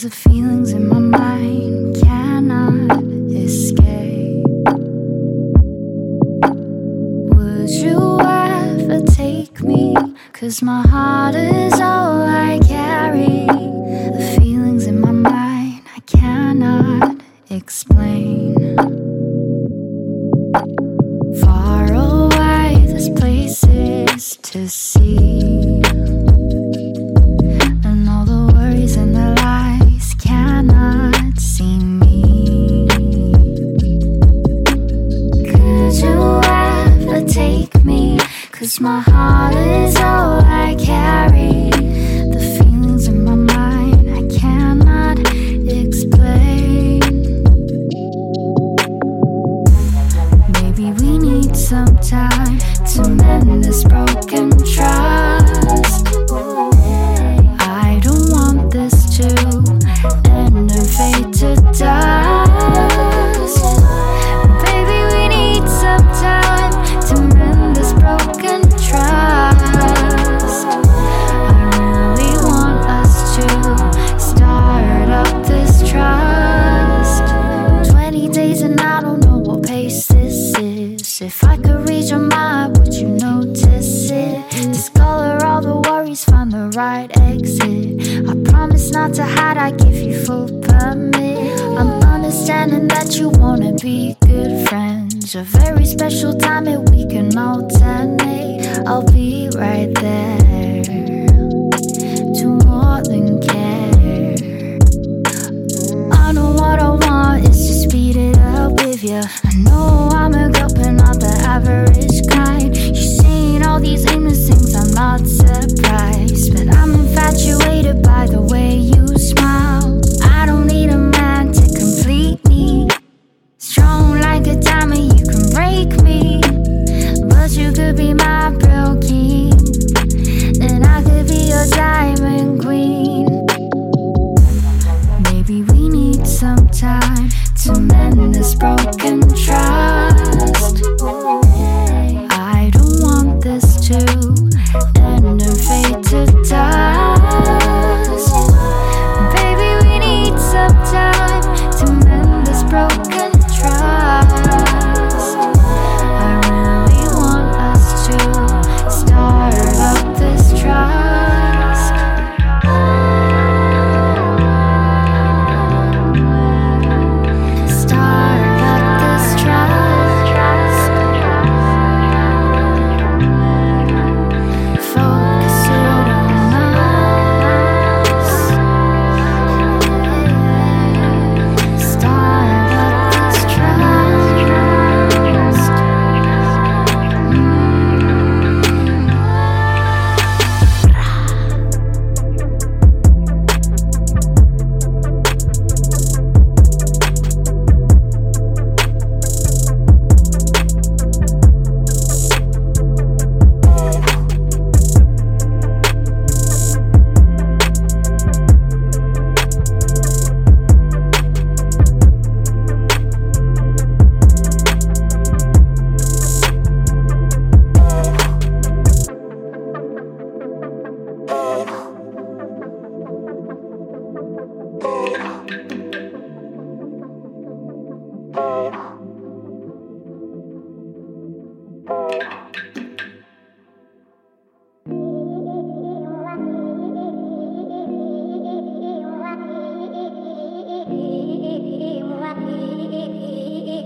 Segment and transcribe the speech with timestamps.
[0.00, 3.02] The feelings in my mind cannot
[3.32, 4.46] escape.
[7.34, 9.96] Would you ever take me?
[10.32, 11.57] Cause my heart is.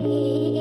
[0.02, 0.51] Thank you.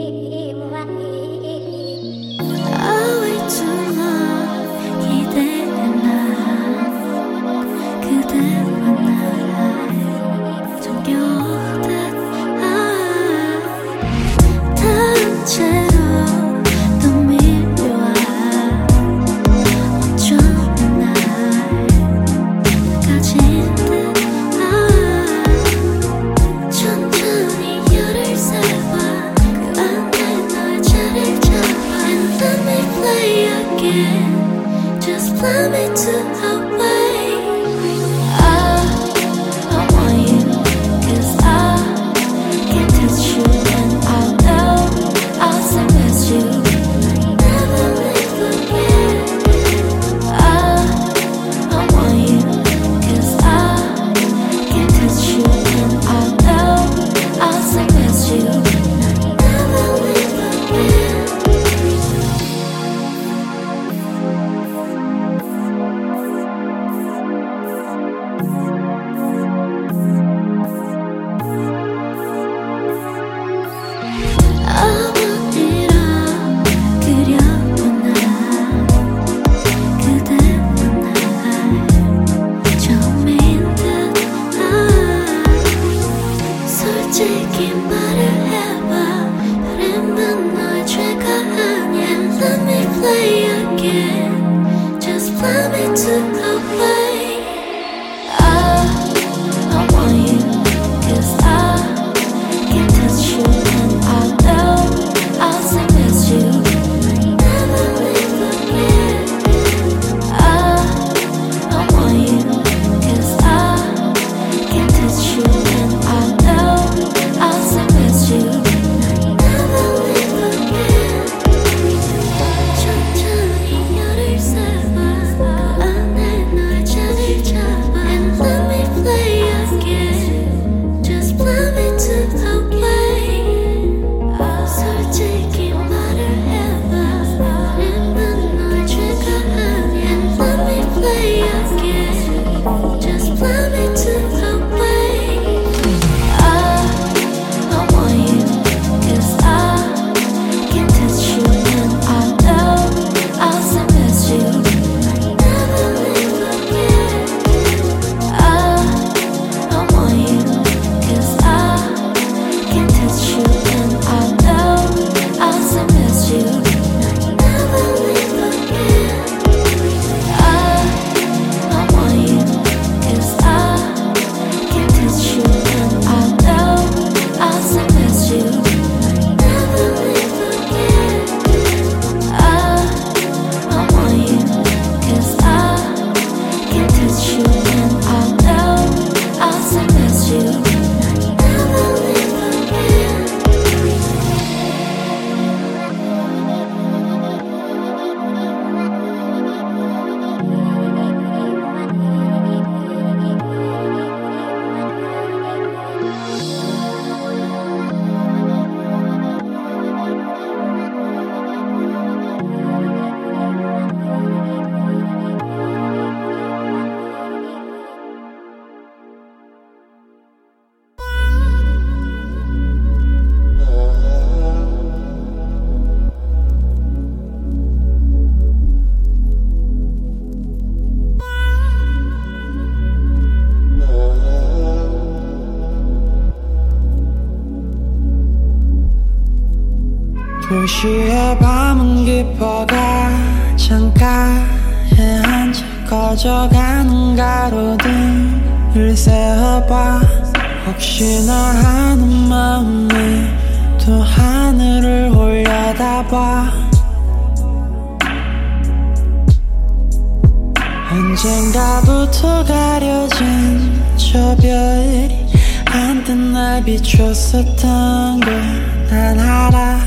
[264.31, 265.27] 저 별이
[265.65, 269.79] 한때 날 비췄었던 걸 난 알아.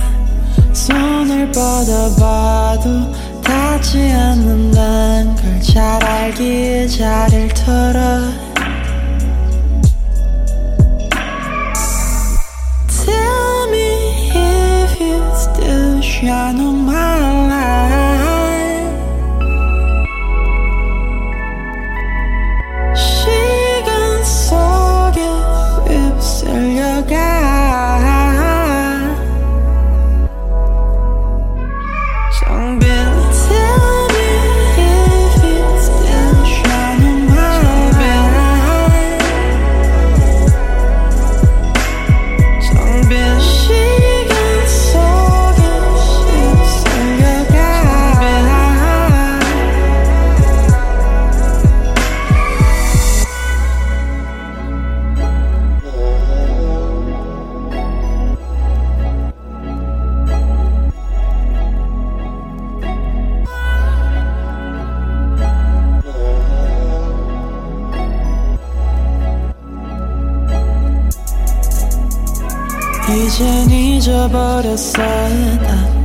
[0.73, 8.33] 손을 뻗어봐도 닿지 않는다는 걸잘 알기에 자리를 털어.
[12.89, 17.14] Tell me if you still shine on my
[74.35, 75.03] 잊어버렸어
[75.63, 76.05] 난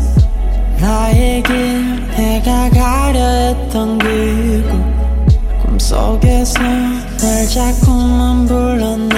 [0.80, 9.16] 나의 길 내가 가려 했던 그곳 꿈속에서 날 자꾸만 불러내.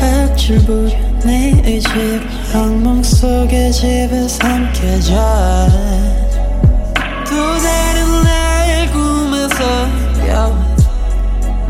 [0.00, 2.20] 획질 부려 내 의지로
[2.54, 5.14] 악몽 속의 집에 삼켜져
[7.28, 9.64] 또 다른 나의 꿈에서
[10.30, 10.68] 여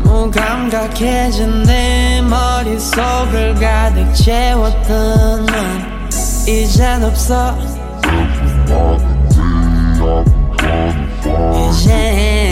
[0.03, 5.98] 무감각해진 내 머릿속을 가득 채웠던 넌
[6.49, 7.55] 이젠 없어.
[11.69, 12.48] 이젠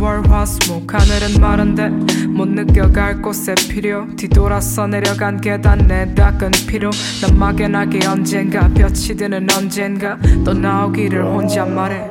[0.00, 0.92] 월화수목.
[0.92, 1.88] 하늘은 마른데
[2.26, 4.06] 못 느껴갈 곳에 필요.
[4.16, 6.90] 뒤돌아서 내려간 계단 내 닦은 피로.
[7.20, 12.10] 난 막연하게 언젠가 볕이 드는 언젠가 또 나오기를 혼자 말해.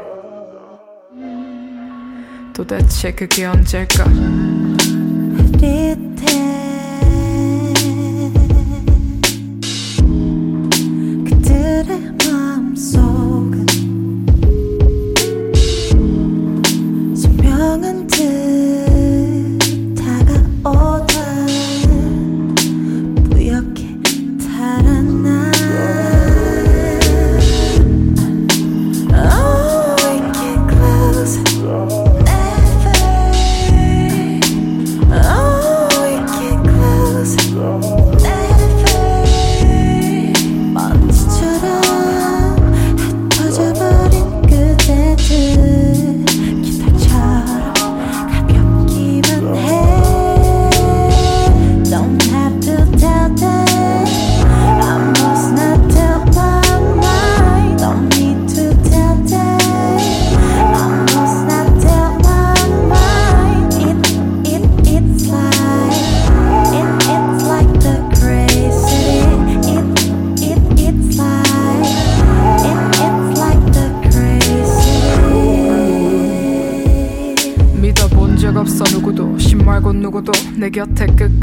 [2.54, 4.04] 도대체 그게 언제일까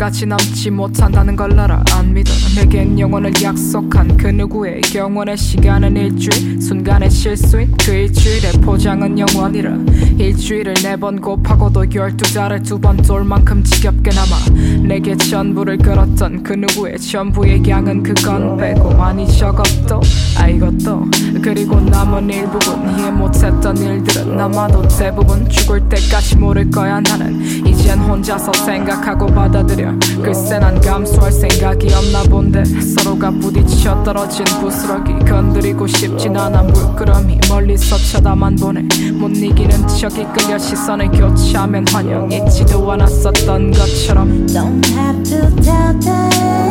[0.07, 1.83] 끝까지 남지 못한다는 걸 알아.
[1.95, 2.33] 안 믿어.
[2.55, 2.65] 내
[2.97, 9.71] 겐 영원을 약속한 그 누구의 영원의 시간은 일주일 순간의 실수인 그 일주일의 포장은 영원이라.
[10.19, 16.55] 일주일을 네 번 곱하고도 열두 달을 두번 돌 만큼 지겹게 남아 내게 전부를 걸었던 그
[16.55, 20.01] 누구의 전부의 양은 그건 빼고 아니 저것도
[20.39, 21.05] 아 이것도.
[21.43, 27.45] 그리고 남은 일부분 이해 못했던 일들은 아마도 대부분 죽을 때까지 모를 거야 나는.
[27.67, 29.93] 이젠 혼자서 생각하고 받아들여.
[30.23, 37.97] 글쎄 난 감수할 생각이 없나 본데 서로가 부딪혀 떨어진 부스러기 건드리고 싶진 않아 물끄러미 멀리서
[37.97, 38.83] 쳐다만 보네
[39.15, 46.71] 못 이기는 척 이 끌려 시선을 교체하면 환영했지도 않았었던 것처럼 Don't have to tell them.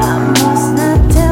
[0.00, 1.31] I must not tell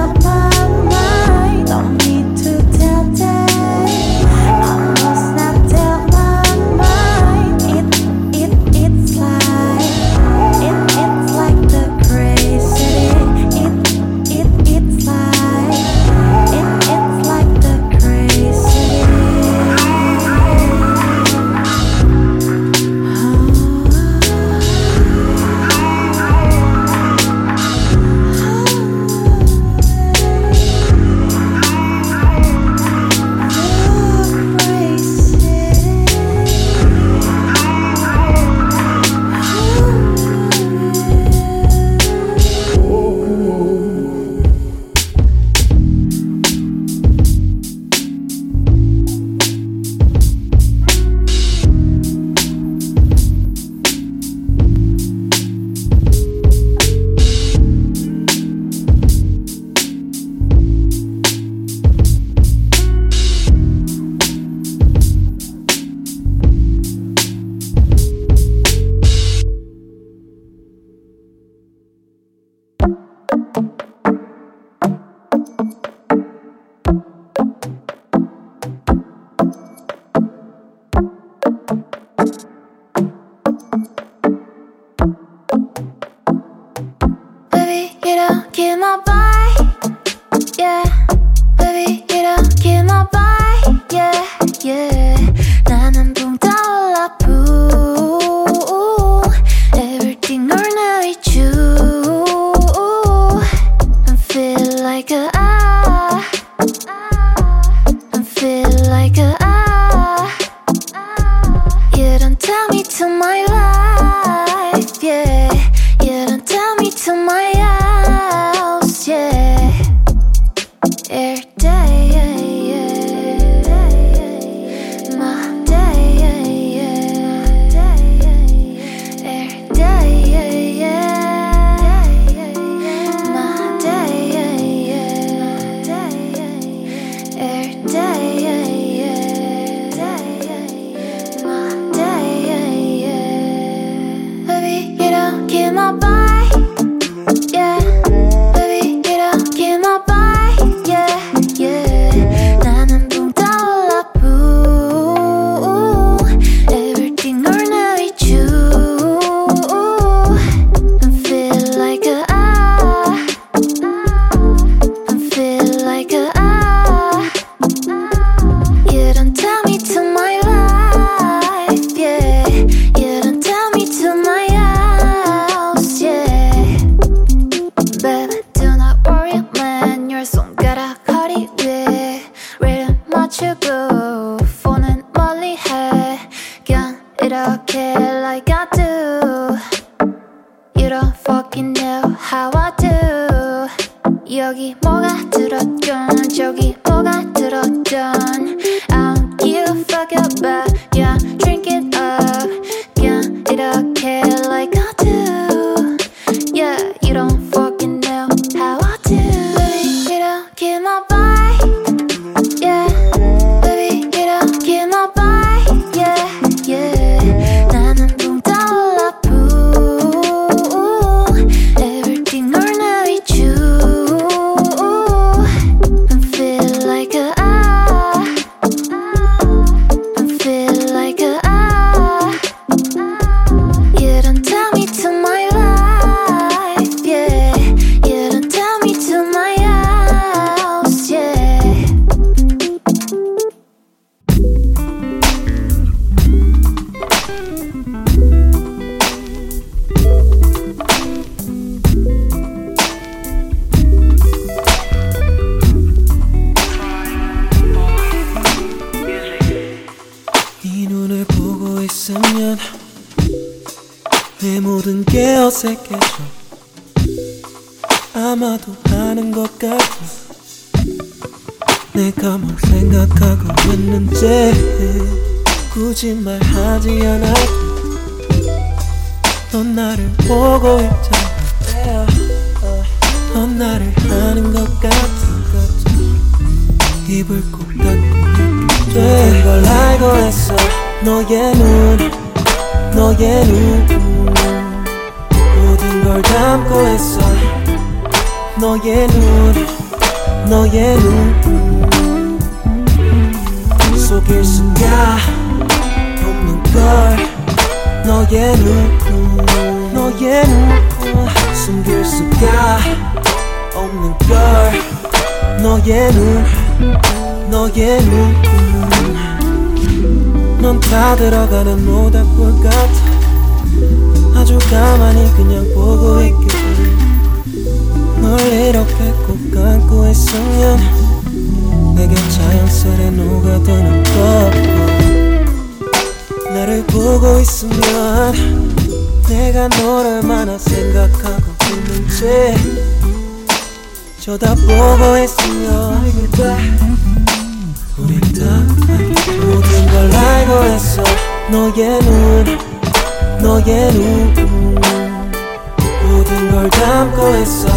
[357.35, 357.69] 했어.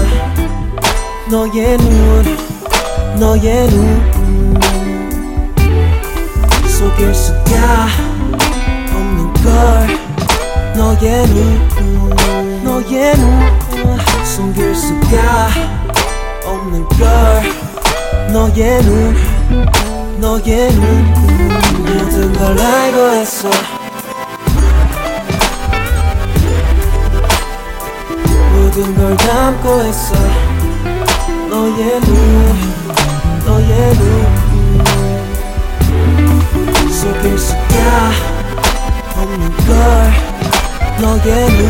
[1.30, 2.38] 너의 눈
[3.20, 4.60] 너의 눈.
[6.68, 7.88] 속일 수가
[8.94, 9.44] 없는 걸.
[10.76, 13.54] 너의 눈 너의 눈.
[14.26, 15.50] 숨길 수가
[16.46, 18.34] 없는 걸.
[18.34, 19.16] 너의 눈
[20.20, 21.14] 너의 눈.
[21.84, 23.50] 모든 걸 알고 했어.
[28.76, 30.16] 결국 널 담고 있어.
[31.48, 32.16] 너의 눈
[33.46, 34.04] 너의 눈.
[36.90, 38.12] 속일 수가
[39.16, 39.76] 없는 걸.
[41.00, 41.62] 너의 눈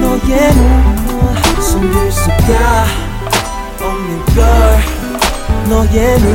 [0.00, 1.62] 너의 눈.
[1.62, 2.84] 숨길 수가
[3.80, 4.40] 없는 걸.
[5.68, 6.28] 너의 눈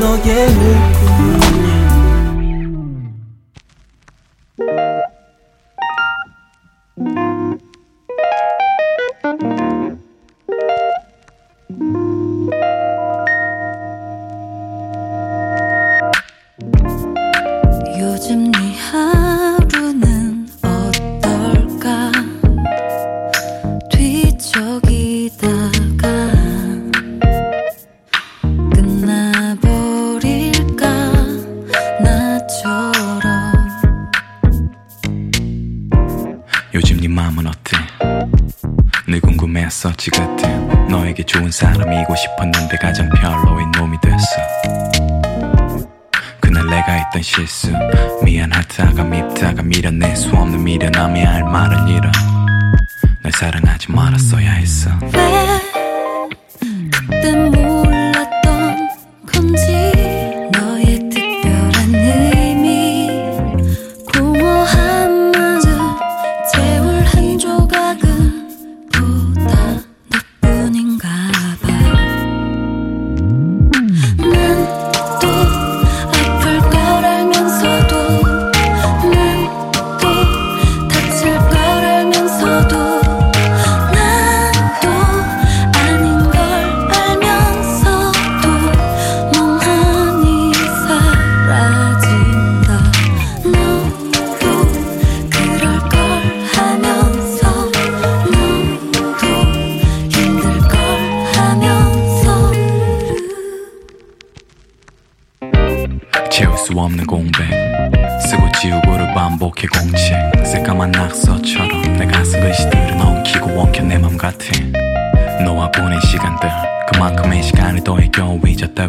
[0.00, 1.77] 너의 눈.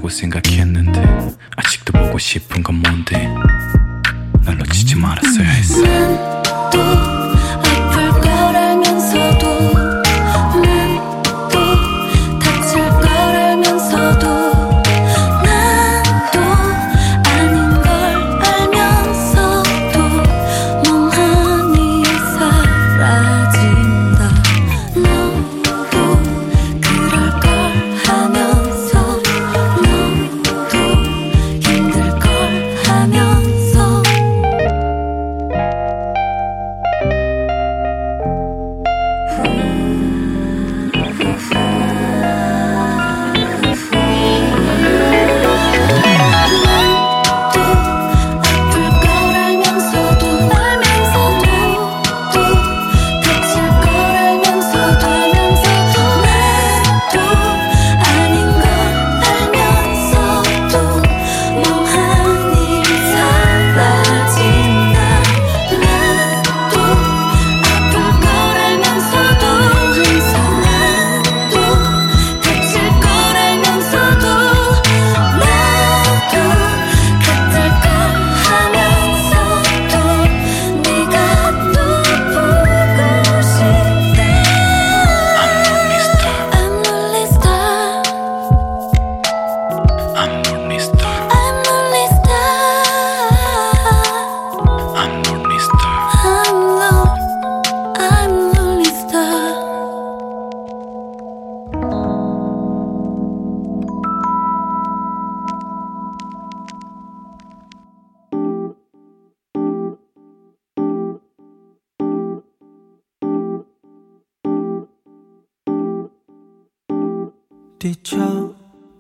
[0.10, 0.89] 생각했는데.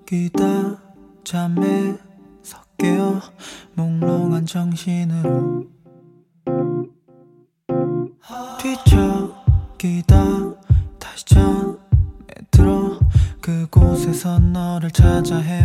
[0.09, 0.41] 기다
[1.23, 1.95] 잠에
[2.41, 3.21] 섞여
[3.75, 5.67] 몽롱한 정신으로
[8.57, 10.15] 뒤척이다
[10.97, 11.77] 다시 잠에
[12.49, 12.97] 들어
[13.39, 15.58] 그곳에서 너를 찾아 헤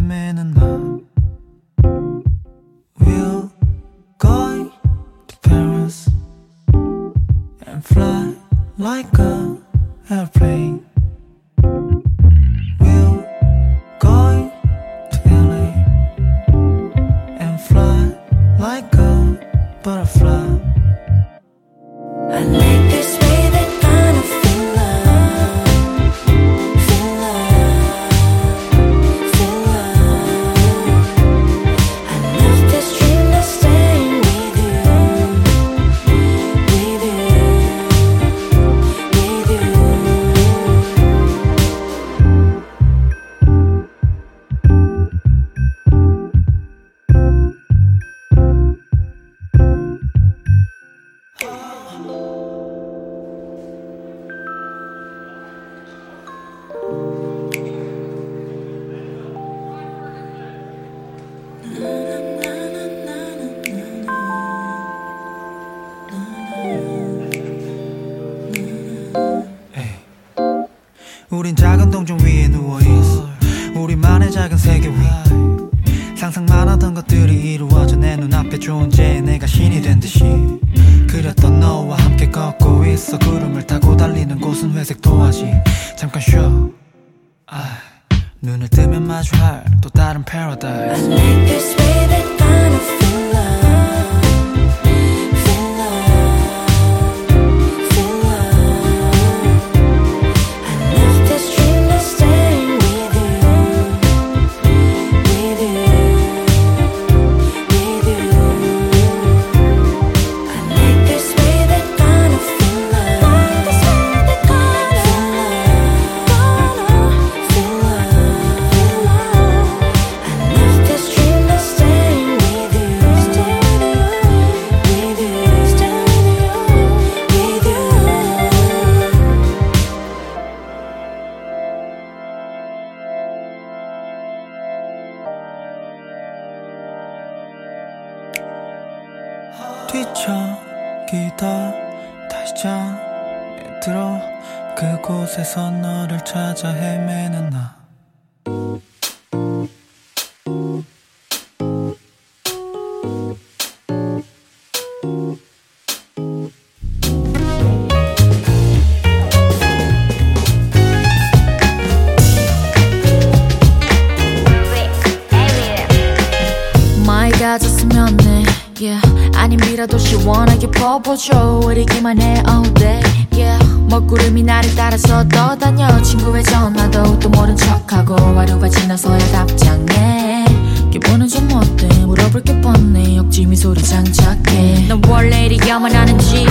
[171.06, 173.02] 우리기만 해 all day.
[173.32, 173.62] Yeah.
[173.88, 176.00] 먹구름이 나를 따라서 떠다녀.
[176.02, 180.46] 친구의 전화도 또 모른 척하고 하루가 지나서야 답장해.
[180.90, 183.18] 기분은 좀 어때 물어볼 게 뻔해.
[183.18, 184.87] 억지 미소를 장착해.
[184.88, 186.46] 넌 원래 이리 야만하는지.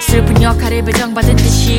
[0.00, 1.78] 슬픈 역할을 배정받은 듯이.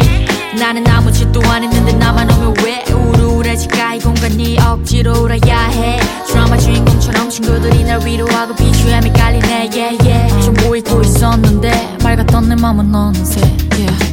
[0.60, 3.96] 나는 아무 짓도 안 했는데 나만 오면 왜 우울해질까?
[3.96, 6.00] 이 공간이 억지로 울어야 해.
[6.28, 9.70] 드라마 주인공처럼 친구들이 날 위로하고 BGM이 깔리네.
[9.74, 10.46] Yeah, yeah.
[10.46, 13.40] 좀 보이고 있었는데 맑았던 내 맘은 어느새
[13.72, 14.09] yeah.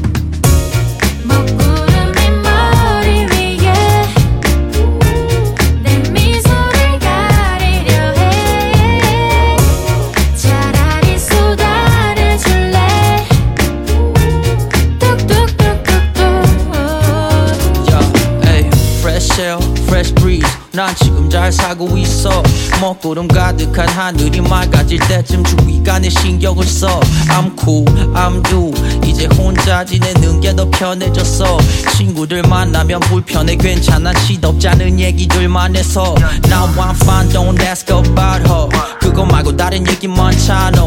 [22.81, 27.01] 먹구름 가득한 하늘이 맑아질 때쯤 주위가 내 신경을 써.
[27.29, 28.72] I'm cool, I'm you.
[29.05, 31.59] 이제 혼자 지내는 게 더 편해졌어.
[31.96, 36.14] 친구들 만나면 불편해 괜찮아 시덥지 않은 얘기들만 해서.
[36.46, 38.68] Now I'm fine, don't ask about her.
[39.01, 40.83] 그거 말고 다른 얘기 많잖아.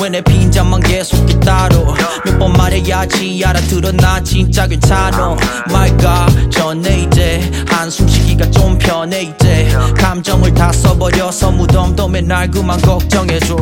[0.00, 1.94] 왜 내 빈잔만 계속 기다려?
[2.24, 5.36] 몇 번 말해야지 알아들어 나 진짜 괜찮아.
[5.70, 12.80] My God, 전에 이제 한숨 쉬기가 좀 편해 이제 감정을 다써 버려서 무덤도 맨날 그만
[12.80, 13.56] 걱정해줘.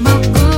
[0.00, 0.55] 먹구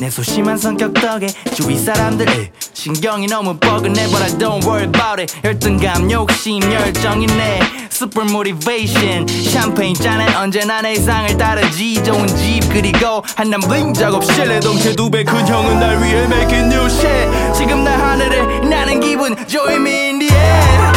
[0.00, 5.20] 내 소심한 성격 덕에 주위 사람들 에, 신경이 너무 뻐근해 But I don't worry about
[5.20, 5.34] it.
[5.44, 7.60] 열등감 욕심 열정이네.
[7.92, 9.26] Super motivation.
[9.28, 12.02] 샴페인 잔엔 언제나 내 이상을 따르지.
[12.02, 16.86] 좋은 집 그리고 한남 블링 작업실 내 동체 두배 큰 형은 날 위해 making new
[16.86, 17.52] shit.
[17.54, 20.89] 지금 날 하늘에 나는 기분 me in the air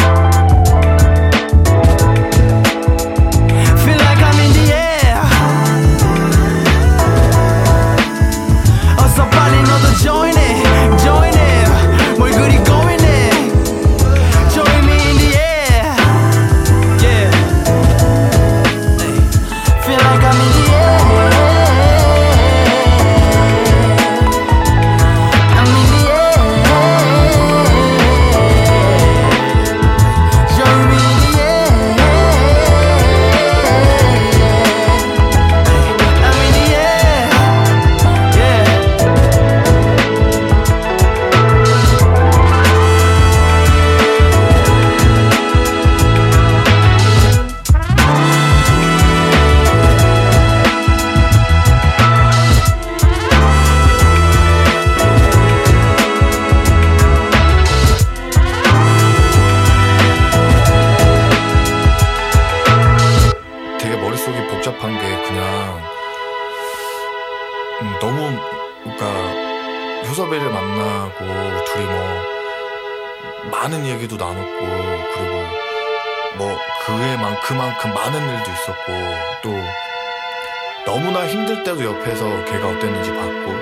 [81.94, 83.52] 옆에서 걔가 어땠는지 봤고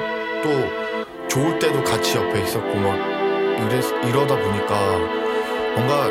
[0.43, 4.75] 또 좋을 때도 같이 옆에 있었고 막 이래, 이러다 보니까
[5.75, 6.09] 뭔가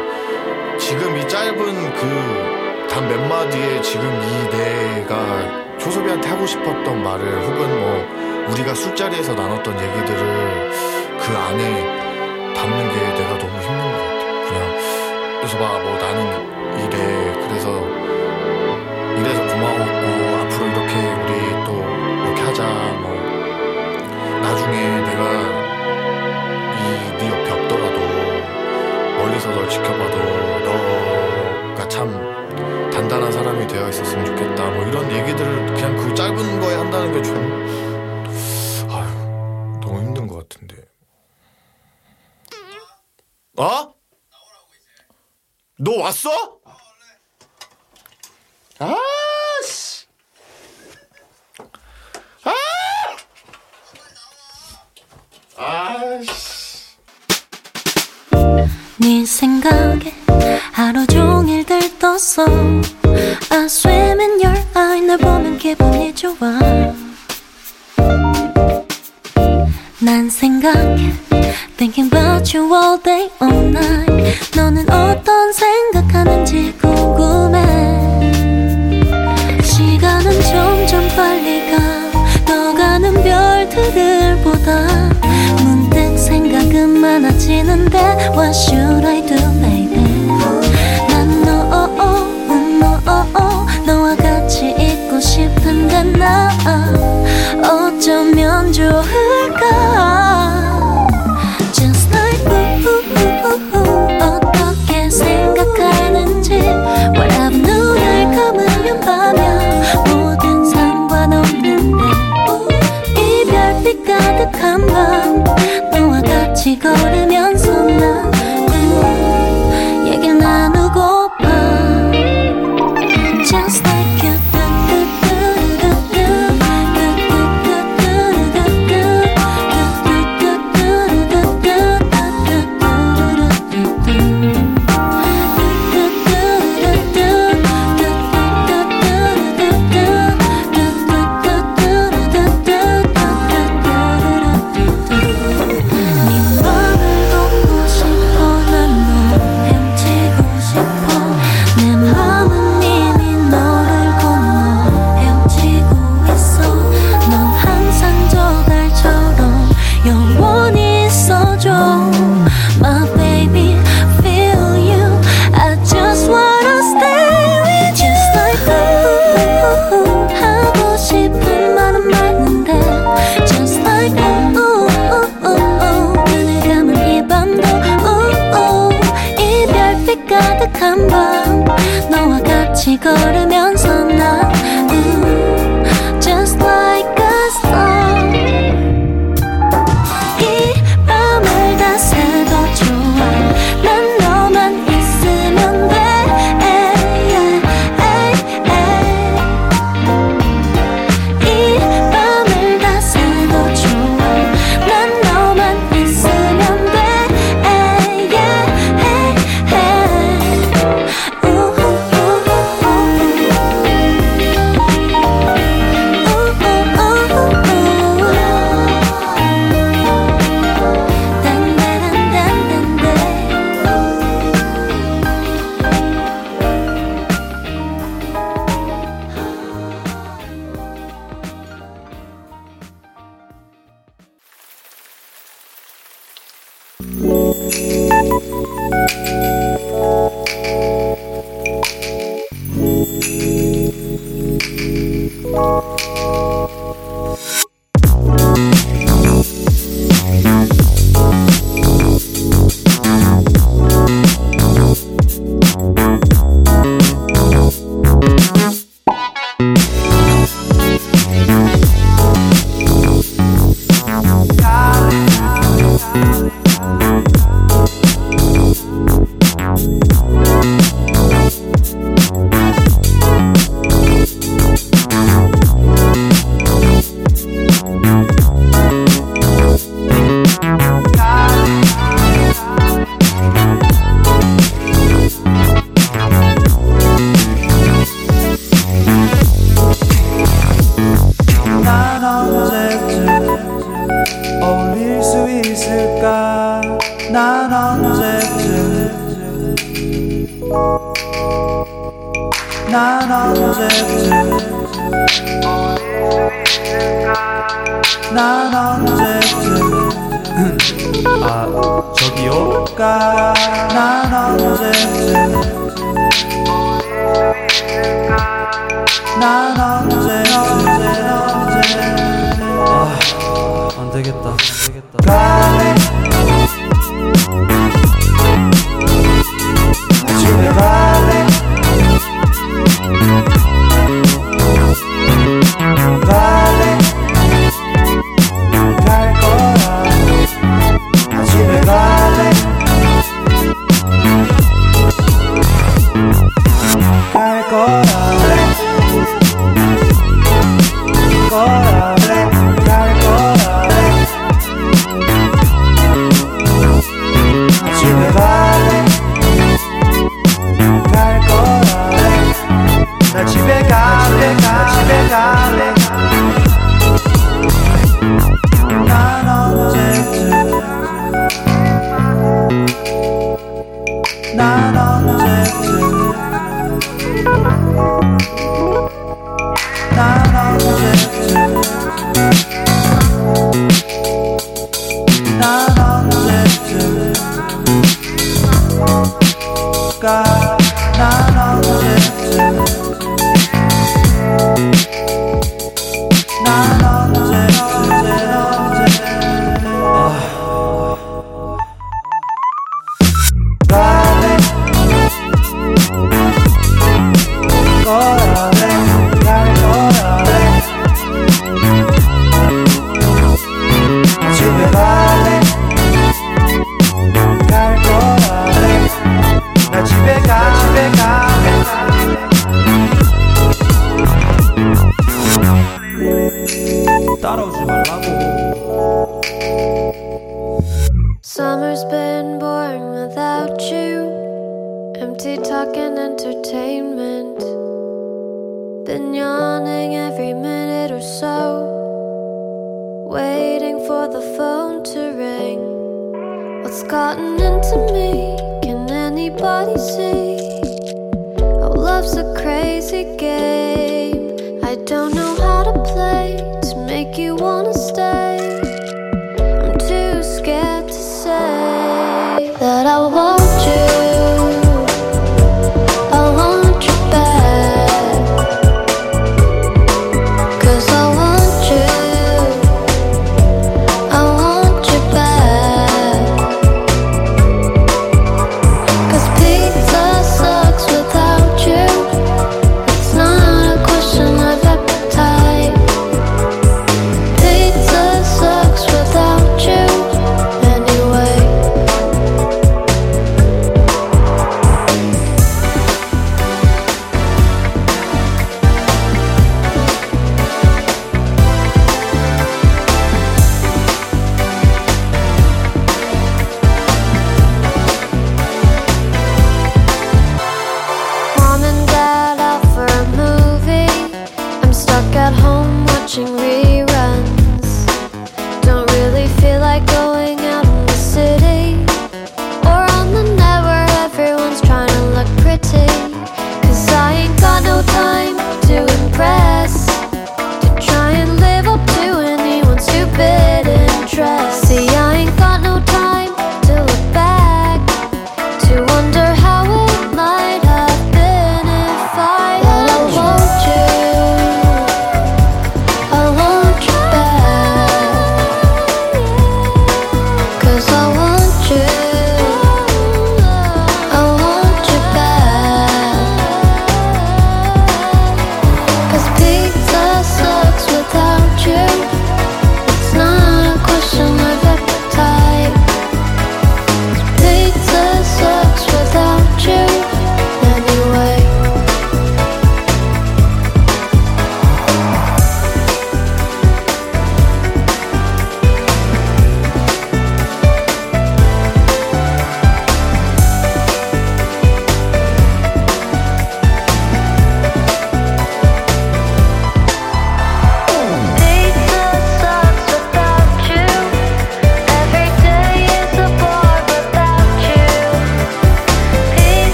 [0.79, 2.61] 지금 이 짧은 그
[2.91, 5.15] 단 몇 마디에 지금 이 내가
[5.81, 10.71] 효섭이한테 하고 싶었던 말을 혹은 뭐 우리가 술자리에서 나눴던 얘기들을
[11.17, 14.23] 그 안에 담는 게 내가 너무 힘든 것 같아.
[14.45, 16.19] 그냥 효섭아 뭐 나는
[16.83, 17.20] 이래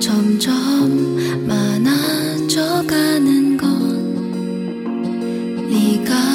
[0.00, 2.86] 점점 많아져가는
[3.56, 3.68] 건
[5.70, 6.33] 네가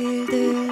[0.00, 0.69] 일들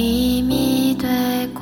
[0.00, 1.60] 떨림이 되고